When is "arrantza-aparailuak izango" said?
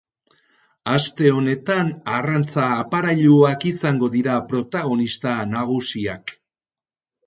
2.15-4.13